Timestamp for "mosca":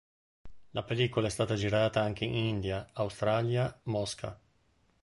3.83-4.35